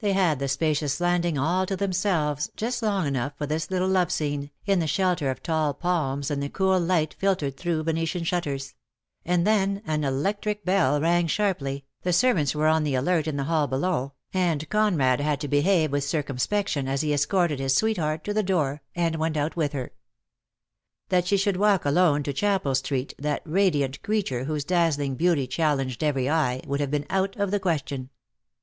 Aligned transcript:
They 0.00 0.12
had 0.12 0.40
the 0.40 0.44
spacioUs 0.44 1.00
landing 1.00 1.38
all 1.38 1.64
to 1.64 1.74
them 1.74 1.94
selves 1.94 2.50
just 2.54 2.82
long 2.82 3.06
enough 3.06 3.32
for 3.38 3.46
this 3.46 3.70
little 3.70 3.88
love 3.88 4.12
scene, 4.12 4.50
in 4.66 4.78
the 4.78 4.86
shelter 4.86 5.30
of 5.30 5.42
tall 5.42 5.72
palms 5.72 6.30
and 6.30 6.42
the 6.42 6.50
cool 6.50 6.78
light 6.78 7.14
filtered 7.18 7.56
through 7.56 7.84
Venetian 7.84 8.24
shutters; 8.24 8.74
and 9.24 9.46
then 9.46 9.80
an 9.86 10.04
electric 10.04 10.66
bell 10.66 11.00
rang 11.00 11.26
sharply, 11.28 11.86
the 12.02 12.12
servants 12.12 12.54
were 12.54 12.66
on 12.66 12.84
the 12.84 12.94
alert 12.94 13.26
in 13.26 13.38
the 13.38 13.44
hall 13.44 13.66
below, 13.66 14.12
and 14.34 14.68
Conrad 14.68 15.20
had 15.22 15.40
to 15.40 15.48
behave 15.48 15.90
with 15.90 16.04
circumspection 16.04 16.86
as 16.86 17.00
he 17.00 17.14
escorted 17.14 17.58
his 17.58 17.74
sweetheart 17.74 18.22
to 18.24 18.34
the 18.34 18.42
door 18.42 18.82
and 18.94 19.16
went 19.16 19.38
out 19.38 19.56
with 19.56 19.72
her. 19.72 19.92
That 21.08 21.26
she 21.26 21.38
should 21.38 21.56
walk 21.56 21.86
alone 21.86 22.22
to 22.24 22.34
Chapel 22.34 22.74
Street, 22.74 23.14
that 23.18 23.40
radiant 23.46 24.02
creature 24.02 24.44
whose 24.44 24.64
dazzling 24.66 25.14
beauty 25.14 25.46
challenged 25.46 26.04
every 26.04 26.28
eye, 26.28 26.60
would 26.66 26.80
have 26.80 26.90
been 26.90 27.06
out 27.08 27.34
of 27.36 27.50
the 27.50 27.58
question. 27.58 28.10